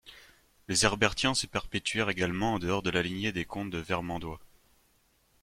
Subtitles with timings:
[0.67, 4.39] Les Herbertiens se perpétuèrent également en dehors de la lignée des comtes de Vermandois.